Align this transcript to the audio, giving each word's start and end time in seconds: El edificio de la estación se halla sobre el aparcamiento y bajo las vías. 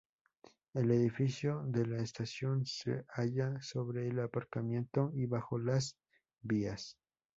El 0.73 0.89
edificio 0.89 1.61
de 1.67 1.85
la 1.85 1.99
estación 2.01 2.65
se 2.65 3.05
halla 3.07 3.61
sobre 3.61 4.07
el 4.07 4.19
aparcamiento 4.19 5.11
y 5.13 5.27
bajo 5.27 5.59
las 5.59 5.95
vías. 6.41 6.97